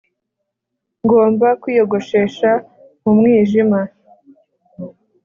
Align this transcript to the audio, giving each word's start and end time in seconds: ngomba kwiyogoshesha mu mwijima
ngomba 1.03 1.47
kwiyogoshesha 1.61 2.51
mu 3.01 3.11
mwijima 3.17 3.79